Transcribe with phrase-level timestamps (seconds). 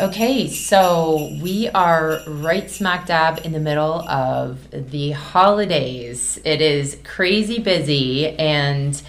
[0.00, 6.38] Okay, so we are right smack dab in the middle of the holidays.
[6.44, 9.02] It is crazy busy, and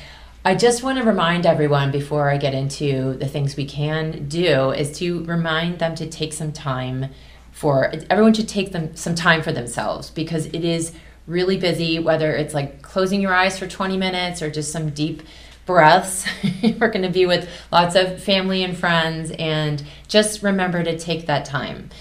[0.44, 4.72] I just want to remind everyone before I get into the things we can do
[4.72, 7.12] is to remind them to take some time
[7.52, 10.92] for everyone should take them some time for themselves because it is
[11.28, 15.22] really busy whether it's like closing your eyes for 20 minutes or just some deep
[15.70, 16.26] breaths.
[16.64, 21.28] We're going to be with lots of family and friends, and just remember to take
[21.28, 21.92] that time.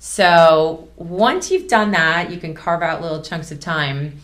[0.00, 4.18] So, once you've done that, you can carve out little chunks of time.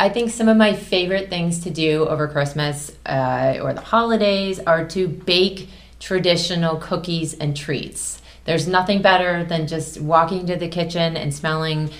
[0.00, 4.58] I think some of my favorite things to do over Christmas uh, or the holidays
[4.58, 5.68] are to bake
[6.00, 8.20] traditional cookies and treats.
[8.46, 11.90] There's nothing better than just walking to the kitchen and smelling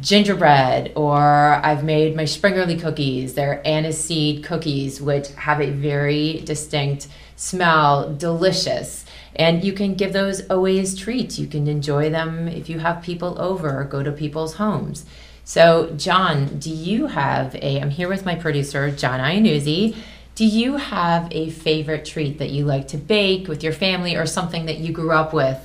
[0.00, 3.34] gingerbread or I've made my Springerle cookies.
[3.34, 9.04] They're aniseed cookies, which have a very distinct smell, delicious.
[9.36, 11.38] And you can give those away as treats.
[11.38, 15.04] You can enjoy them if you have people over go to people's homes.
[15.44, 17.80] So, John, do you have a?
[17.80, 19.96] I'm here with my producer, John Iannuzzi.
[20.34, 24.26] Do you have a favorite treat that you like to bake with your family or
[24.26, 25.58] something that you grew up with?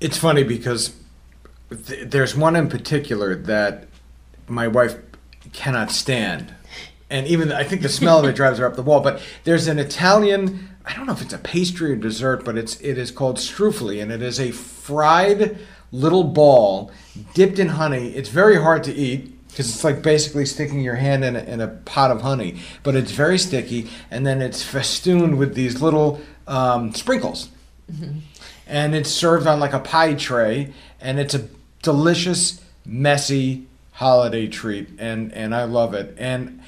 [0.00, 0.94] It's funny because
[1.70, 3.88] there's one in particular that
[4.46, 4.96] my wife
[5.52, 6.54] cannot stand.
[7.10, 9.00] And even I think the smell of it drives her up the wall.
[9.00, 12.80] But there's an Italian, I don't know if it's a pastry or dessert, but it's
[12.80, 15.58] it is called strufoli, and it is a fried
[15.90, 16.90] little ball
[17.34, 18.08] dipped in honey.
[18.10, 21.60] It's very hard to eat because it's like basically sticking your hand in a, in
[21.60, 26.20] a pot of honey, but it's very sticky, and then it's festooned with these little
[26.46, 27.48] um, sprinkles.
[27.90, 28.18] Mm-hmm.
[28.66, 31.48] And it's served on like a pie tray, and it's a
[31.82, 36.14] delicious, messy holiday treat, and and I love it.
[36.18, 36.60] And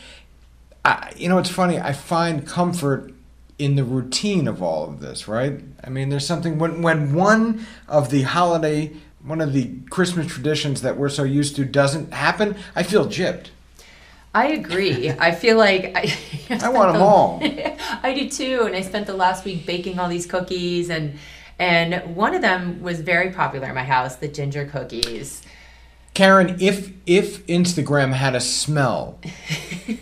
[0.85, 1.79] I, you know, it's funny.
[1.79, 3.13] I find comfort
[3.59, 5.61] in the routine of all of this, right?
[5.85, 10.83] I mean, there's something when when one of the holiday, one of the Christmas traditions
[10.83, 13.49] that we're so used to doesn't happen, I feel gypped.
[14.33, 15.11] I agree.
[15.11, 16.17] I feel like I,
[16.51, 17.41] I, I want them all.
[18.03, 21.19] I do too, and I spent the last week baking all these cookies and
[21.61, 25.43] and one of them was very popular in my house, the ginger cookies.
[26.15, 29.21] Caryn, if if Instagram had a smell,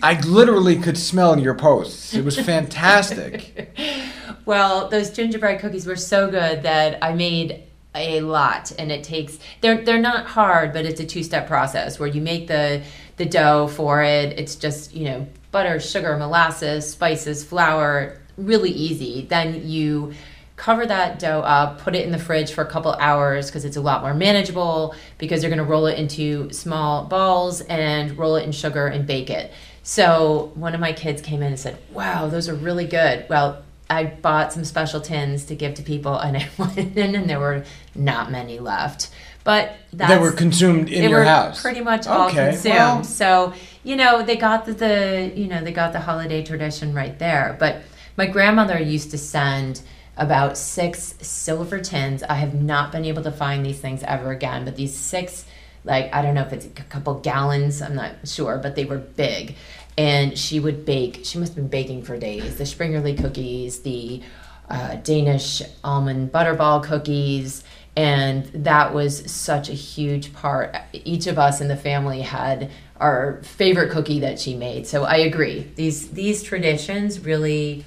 [0.02, 2.14] I literally could smell your posts.
[2.14, 3.76] It was fantastic.
[4.46, 7.64] well, those gingerbread cookies were so good that I made
[7.94, 12.08] a lot and it takes they're they're not hard, but it's a two-step process where
[12.08, 12.82] you make the
[13.16, 14.38] the dough for it.
[14.38, 19.26] It's just, you know, butter, sugar, molasses, spices, flour, really easy.
[19.28, 20.14] Then you
[20.58, 23.76] cover that dough up, put it in the fridge for a couple hours because it's
[23.76, 28.34] a lot more manageable because you're going to roll it into small balls and roll
[28.34, 29.52] it in sugar and bake it.
[29.84, 33.24] So one of my kids came in and said, Wow, those are really good.
[33.30, 37.30] Well, I bought some special tins to give to people and I went in and
[37.30, 37.64] there were
[37.94, 39.10] not many left.
[39.44, 41.62] But they were consumed in your house.
[41.62, 42.74] They were pretty much all consumed.
[42.74, 43.04] Well.
[43.04, 43.54] So,
[43.84, 47.56] you know, they got the, the you know, they got the holiday tradition right there.
[47.58, 47.82] But
[48.16, 49.80] my grandmother used to send
[50.18, 52.22] about six silver tins.
[52.22, 55.46] I have not been able to find these things ever again, but these six,
[55.84, 58.98] like, I don't know if it's a couple gallons, I'm not sure, but they were
[58.98, 59.54] big.
[59.96, 62.56] And she would bake, she must have been baking for days.
[62.56, 64.22] The Springerle cookies, the
[64.68, 67.64] uh, Danish almond butterball cookies,
[67.96, 70.76] and that was such a huge part.
[70.92, 72.70] Each of us in the family had
[73.00, 74.86] our favorite cookie that she made.
[74.86, 75.70] So I agree.
[75.74, 77.84] These these traditions really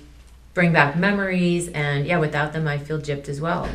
[0.54, 3.70] bring back memories and yeah without them i feel gypped as well.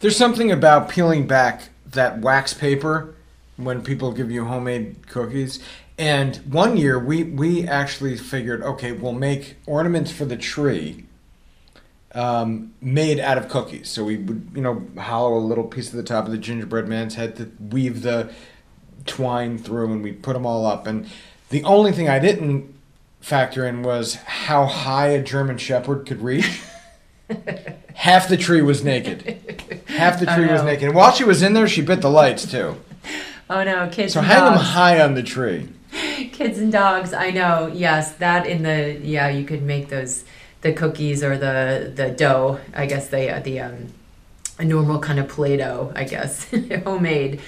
[0.00, 3.14] There's something about peeling back that wax paper
[3.56, 5.60] when people give you homemade cookies.
[5.98, 11.04] And one year we we actually figured okay we'll make ornaments for the tree
[12.14, 13.88] um, made out of cookies.
[13.88, 16.86] So we would you know hollow a little piece of the top of the gingerbread
[16.86, 18.30] man's head to weave the
[19.06, 20.86] twine through and we put them all up.
[20.86, 21.08] And
[21.48, 22.74] the only thing i didn't
[23.26, 26.62] factor in was how high a German Shepherd could reach.
[27.94, 29.82] Half the tree was naked.
[29.88, 30.84] Half the tree was naked.
[30.84, 32.76] And while she was in there, she bit the lights too.
[33.50, 34.12] Oh no, kids.
[34.12, 34.58] So hang dogs.
[34.58, 35.68] them high on the tree.
[36.32, 37.12] Kids and dogs.
[37.12, 37.66] I know.
[37.66, 40.24] Yes, that in the yeah, you could make those
[40.60, 42.60] the cookies or the the dough.
[42.74, 43.88] I guess they uh, the um,
[44.60, 45.92] a normal kind of play-doh.
[45.96, 46.46] I guess
[46.84, 47.40] homemade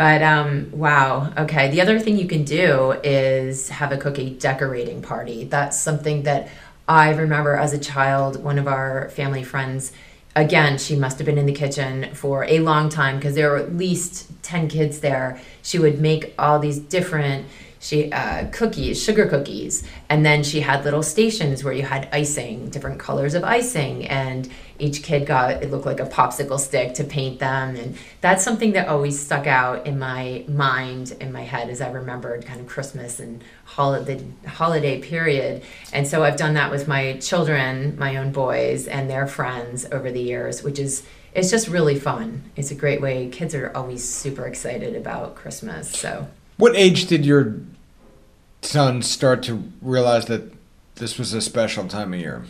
[0.00, 1.70] but um, wow, okay.
[1.70, 5.44] The other thing you can do is have a cookie decorating party.
[5.44, 6.48] That's something that
[6.88, 9.92] I remember as a child, one of our family friends,
[10.34, 13.58] again, she must have been in the kitchen for a long time because there were
[13.58, 15.38] at least 10 kids there.
[15.60, 17.46] She would make all these different
[17.82, 22.68] she uh, cookies, sugar cookies, and then she had little stations where you had icing,
[22.68, 27.04] different colors of icing, and each kid got it looked like a popsicle stick to
[27.04, 31.70] paint them, and that's something that always stuck out in my mind, in my head,
[31.70, 36.70] as I remembered kind of Christmas and holiday holiday period, and so I've done that
[36.70, 41.50] with my children, my own boys, and their friends over the years, which is it's
[41.50, 42.42] just really fun.
[42.56, 43.30] It's a great way.
[43.30, 46.28] Kids are always super excited about Christmas, so.
[46.58, 47.54] What age did your
[48.62, 50.52] son start to realize that
[50.96, 52.44] this was a special time of year?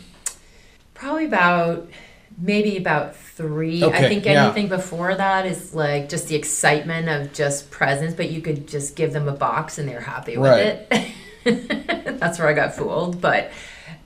[0.93, 1.89] Probably about
[2.37, 3.83] maybe about three.
[3.83, 4.45] Okay, I think yeah.
[4.45, 8.95] anything before that is like just the excitement of just presents, but you could just
[8.95, 10.87] give them a box and they're happy with Right.
[11.45, 12.19] it.
[12.19, 13.51] That's where I got fooled, but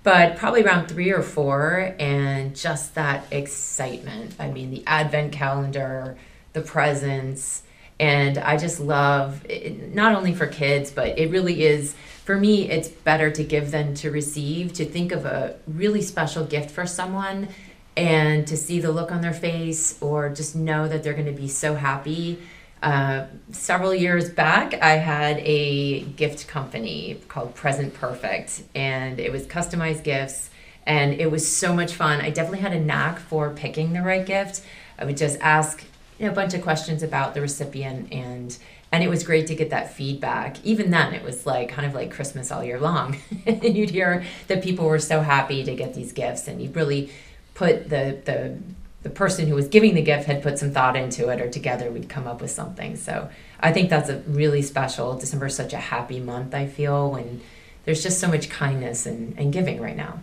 [0.04, 4.36] but probably around three or four, and just that excitement.
[4.40, 6.16] I mean, the advent calendar,
[6.54, 7.64] the presents,
[8.00, 12.70] and I just love it, not only for kids, but it really is for me.
[12.70, 14.74] It's better to give than to receive.
[14.74, 17.50] To think of a really special gift for someone,
[17.96, 21.32] and to see the look on their face, or just know that they're going to
[21.32, 22.40] be so happy.
[22.84, 29.48] Uh, several years back, I had a gift company called Present Perfect, and it was
[29.48, 30.50] customized gifts,
[30.86, 32.20] and it was so much fun.
[32.20, 34.62] I definitely had a knack for picking the right gift.
[35.00, 35.84] I would just ask
[36.20, 38.58] you know, a bunch of questions about the recipient, and
[38.92, 40.64] and it was great to get that feedback.
[40.64, 43.18] Even then, it was like kind of like Christmas all year long.
[43.46, 47.12] and you'd hear that people were so happy to get these gifts, and you really
[47.54, 48.58] put the the
[49.04, 51.92] the person who was giving the gift had put some thought into it or together
[51.92, 53.30] we'd come up with something so
[53.60, 57.40] i think that's a really special december is such a happy month i feel when
[57.84, 60.20] there's just so much kindness and, and giving right now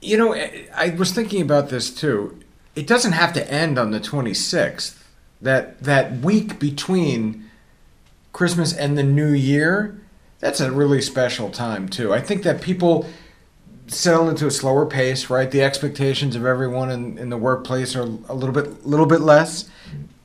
[0.00, 2.38] You know, I I was thinking about this too.
[2.74, 4.96] It doesn't have to end on the 26th.
[5.44, 7.48] That that week between
[8.32, 10.00] Christmas and the New Year,
[10.40, 12.12] that's a really special time too.
[12.12, 13.06] I think that people
[13.86, 15.50] settle into a slower pace, right?
[15.50, 19.70] The expectations of everyone in, in the workplace are a little bit little bit less.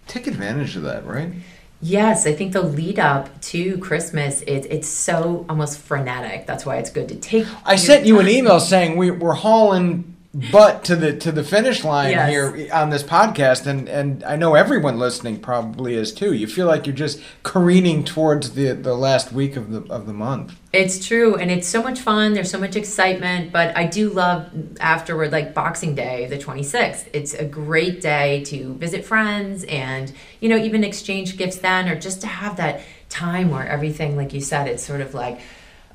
[0.07, 1.33] Take advantage of that, right?
[1.81, 6.77] yes i think the lead up to christmas is it's so almost frenetic that's why
[6.77, 10.17] it's good to take I sent you an email saying we, we're hauling
[10.51, 12.29] butt to the to the finish line Yes.
[12.29, 16.33] here on this podcast, and and I know everyone listening probably is too.
[16.33, 20.13] You feel like you're just careening towards the the last week of the of the
[20.13, 20.53] month.
[20.71, 22.33] It's true, and it's so much fun.
[22.33, 27.07] There's so much excitement, but I do love afterward, like Boxing Day, the 26th.
[27.11, 30.11] It's a great day to visit friends and,
[30.41, 34.31] you know, even exchange gifts then, or just to have that time where everything, like
[34.31, 35.39] you said, it's sort of like,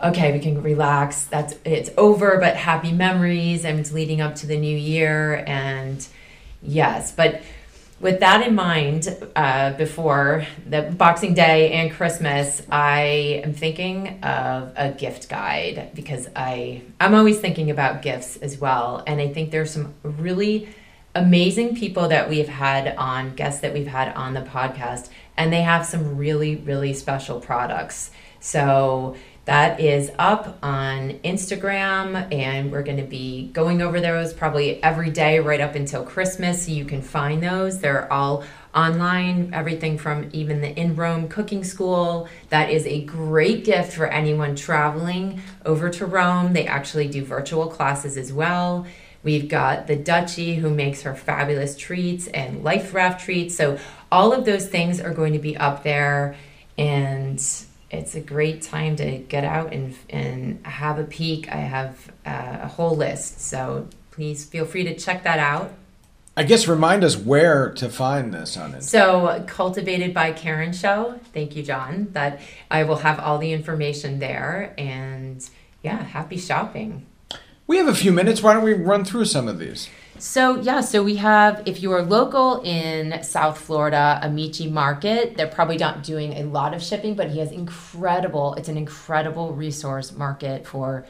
[0.04, 1.24] okay, we can relax.
[1.24, 6.06] That's it's over, but happy memories, and it's leading up to the new year, and
[6.62, 7.42] yes, but
[8.00, 14.72] with that in mind, uh, before the Boxing Day and Christmas, I am thinking of
[14.76, 19.50] a gift guide because I I'm always thinking about gifts as well, and I think
[19.50, 20.68] there's some really
[21.14, 25.62] amazing people that we've had on guests that we've had on the podcast, and they
[25.62, 28.10] have some really really special products.
[28.40, 34.82] So that is up on Instagram, and we're going to be going over those probably
[34.82, 36.64] every day right up until Christmas.
[36.64, 37.80] So You can find those.
[37.80, 38.44] They're all
[38.74, 42.28] online, everything from even the In Rome cooking school.
[42.48, 46.54] That is a great gift for anyone traveling over to Rome.
[46.54, 48.86] They actually do virtual classes as well.
[49.22, 53.54] We've got the Duchy who makes her fabulous treats and life raft treats.
[53.56, 53.78] So
[54.10, 56.36] all of those things are going to be up there
[56.76, 57.40] and
[57.94, 61.50] it's a great time to get out and and have a peek.
[61.50, 65.72] I have uh, a whole list, so please feel free to check that out.
[66.36, 68.82] I guess remind us where to find this on it.
[68.82, 71.20] So, cultivated by Caryn Show.
[71.32, 72.08] Thank you, John.
[72.12, 75.48] That I will have all the information there, and
[75.82, 77.06] yeah, happy shopping.
[77.66, 78.42] We have a few minutes.
[78.42, 79.88] Why don't we run through some of these?
[80.18, 85.46] So yeah, so we have if you are local in South Florida, Amici Market, they're
[85.48, 88.54] probably not doing a lot of shipping, but he has incredible.
[88.54, 91.04] It's an incredible resource market for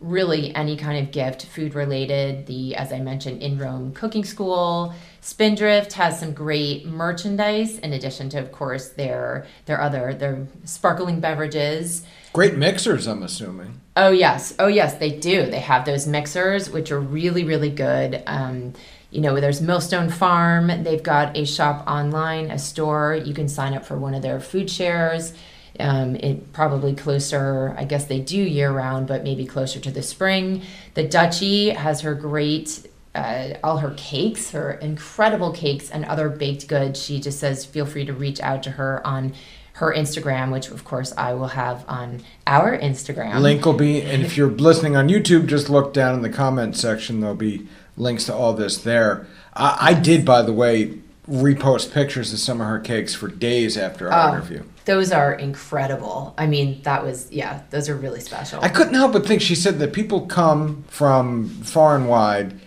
[0.00, 2.46] really any kind of gift, food related.
[2.46, 8.30] The as I mentioned, in Rome Cooking School, Spindrift has some great merchandise in addition
[8.30, 12.04] to, of course, their their other their sparkling beverages.
[12.32, 13.80] Great mixers, I'm assuming.
[13.98, 15.46] Oh yes, oh yes, they do.
[15.46, 18.22] They have those mixers, which are really, really good.
[18.26, 18.74] Um,
[19.10, 20.82] you know, there's Millstone Farm.
[20.82, 23.14] They've got a shop online, a store.
[23.14, 25.32] You can sign up for one of their food shares.
[25.80, 30.02] Um, it probably closer, I guess they do year round, but maybe closer to the
[30.02, 30.62] spring.
[30.92, 36.68] The Duchy has her great, uh, all her cakes, her incredible cakes, and other baked
[36.68, 37.02] goods.
[37.02, 39.34] She just says, feel free to reach out to her on
[39.76, 43.40] her Instagram, which of course I will have on our Instagram.
[43.40, 46.76] Link will be, and if you're listening on YouTube, just look down in the comment
[46.76, 47.20] section.
[47.20, 49.26] There'll be links to all this there.
[49.54, 53.76] I, I did, by the way, repost pictures of some of her cakes for days
[53.76, 54.62] after our Oh, interview.
[54.86, 56.32] Those are incredible.
[56.38, 58.62] I mean, that was yeah, those are really special.
[58.62, 62.58] I couldn't help but think she said that people come from far and wide,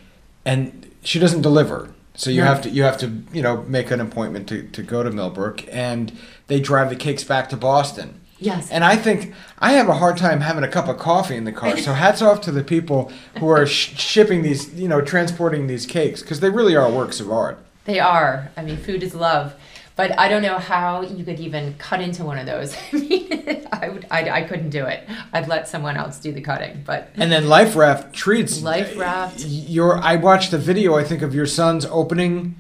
[0.45, 1.89] and she doesn't deliver.
[2.19, 2.47] So you Right.
[2.49, 5.63] have to you have to you know make an appointment to, to go to Millbrook,
[5.71, 6.11] and
[6.47, 8.19] they drive the cakes back to Boston.
[8.39, 8.69] yes.
[8.69, 11.53] And I think I have a hard time having a cup of coffee in the
[11.53, 11.77] car.
[11.77, 13.09] So hats off to the people
[13.39, 17.21] who are sh- shipping these, you know, transporting these cakes because they really are works
[17.21, 17.57] of art.
[17.85, 18.51] They are.
[18.57, 19.53] I mean, food is love.
[19.99, 22.73] But I don't know how you could even cut into one of those.
[22.93, 25.03] I mean, I would, I, I couldn't do it.
[25.33, 26.83] I'd let someone else do the cutting.
[26.85, 28.61] But And then Life Raft treats.
[28.61, 29.41] Life uh, Raft.
[29.45, 32.55] Your I watched the video I think of your son's opening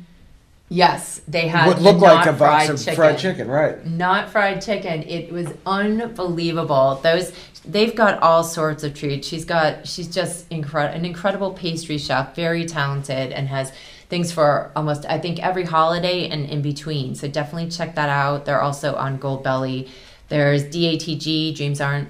[0.67, 2.95] yes, they had what looked like a box of chicken.
[2.95, 3.85] fried chicken, right?
[3.85, 5.03] Not fried chicken.
[5.03, 6.99] It was unbelievable.
[7.01, 7.31] Those
[7.65, 9.27] they've got all sorts of treats.
[9.27, 13.71] She's got she's just incredible, an incredible pastry chef, very talented, and has
[14.09, 17.15] things for almost I think every holiday and in between.
[17.15, 18.45] So definitely check that out.
[18.45, 19.87] They're also on Goldbelly.
[20.27, 21.55] There's DATG.
[21.55, 22.09] Dreams aren't.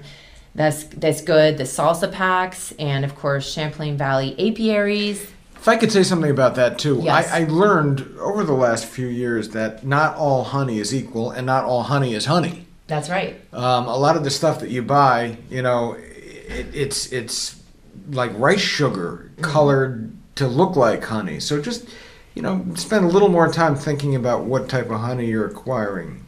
[0.54, 1.58] That's that's good.
[1.58, 5.30] The salsa packs, and of course Champlain Valley apiaries.
[5.54, 7.30] If I could say something about that too, Yes.
[7.30, 11.46] I, I learned over the last few years that not all honey is equal, and
[11.46, 12.66] not all honey is honey.
[12.86, 13.38] That's right.
[13.52, 17.62] Um, a lot of the stuff that you buy, you know, it, it's it's
[18.10, 21.40] like rice sugar colored to look like honey.
[21.40, 21.88] So just
[22.34, 26.24] you know, spend a little more time thinking about what type of honey you're acquiring.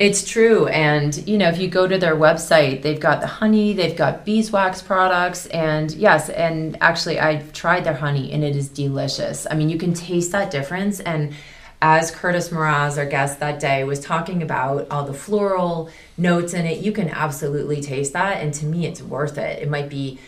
[0.00, 0.66] It's true.
[0.66, 4.24] And, you know, if you go to their website, they've got the honey, they've got
[4.24, 5.46] beeswax products.
[5.46, 9.46] And yes, and actually, I've tried their honey and it is delicious.
[9.48, 10.98] I mean, you can taste that difference.
[10.98, 11.32] And
[11.80, 16.66] as Curtis Moraz, our guest that day, was talking about all the floral notes in
[16.66, 18.42] it, you can absolutely taste that.
[18.42, 19.62] And to me, it's worth it.
[19.62, 20.18] It might be.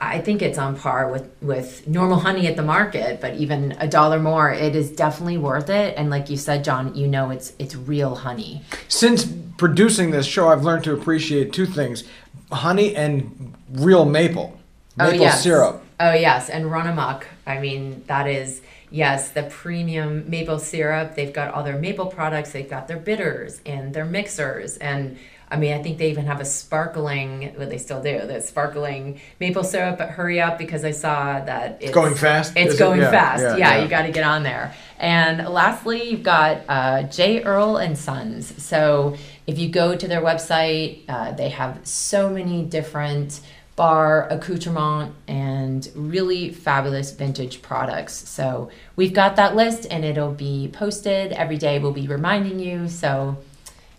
[0.00, 3.86] I think it's on par with, with normal honey at the market, but even a
[3.86, 5.94] dollar more, it is definitely worth it.
[5.98, 8.62] And like you said, John, you know it's it's real honey.
[8.88, 9.26] Since
[9.58, 12.04] producing this show, I've learned to appreciate two things:
[12.50, 14.58] honey and real maple,
[14.98, 15.42] oh, maple oh, yes.
[15.42, 15.84] syrup.
[16.00, 17.24] Oh yes, and Runamok.
[17.46, 21.14] I mean, that is yes, the premium maple syrup.
[21.14, 22.52] They've got all their maple products.
[22.52, 25.18] They've got their bitters and their mixers, and
[25.50, 27.52] I mean, I think they even have a sparkling.
[27.56, 29.98] What they still do, the sparkling maple syrup.
[29.98, 32.56] But hurry up because I saw that it's Going fast?
[32.56, 32.78] It's Is it?
[32.78, 33.42] going Yeah, fast.
[33.42, 33.82] yeah, Yeah, yeah.
[33.82, 34.74] you got to get on there.
[34.98, 37.42] And lastly, you've got uh, J.
[37.44, 38.62] Earl and Sons.
[38.62, 43.40] So if you go to their website, uh, they have so many different
[43.76, 48.14] bar accoutrement and really fabulous vintage products.
[48.28, 51.80] So we've got that list and it'll be posted every day.
[51.80, 52.88] We'll be reminding you.
[52.88, 53.36] So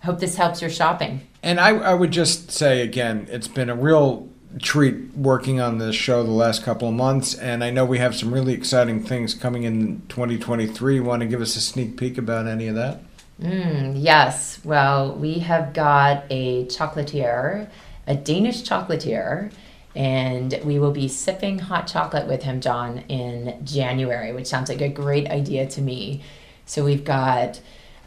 [0.06, 1.22] hope this helps your shopping.
[1.44, 4.30] And I, I would just say again, it's been a real
[4.62, 8.16] treat working on this show the last couple of months, and I know we have
[8.16, 11.00] some really exciting things coming in 2023.
[11.02, 13.02] Want to give us a sneak peek about any of that?
[13.42, 14.60] Mm, yes.
[14.64, 17.70] Well, we have got a chocolatier,
[18.08, 19.52] a Danish chocolatier,
[19.96, 24.82] and we will be sipping hot chocolate with him, John, in January, which sounds like
[24.82, 26.22] a great idea to me.
[26.66, 27.60] So we've got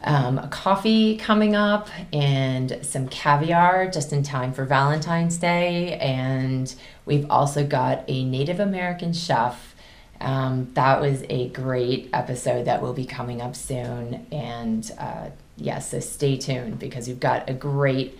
[0.03, 5.97] um, a coffee coming up and some caviar just in time for Valentine's Day.
[5.97, 6.73] And
[7.05, 9.75] we've also got a Native American chef.
[10.21, 14.25] Um, that was a great episode that will be coming up soon.
[14.31, 18.17] And uh, yes, so stay tuned because we've got a great,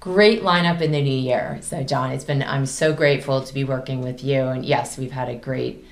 [0.00, 1.58] great lineup in the new year.
[1.62, 4.42] So, John, it's been, I'm so grateful to be working with you.
[4.42, 5.84] And yes, we've had a great,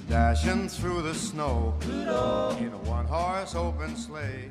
[0.06, 1.74] Dashing through the snow
[2.60, 4.50] in a one horse open sleigh.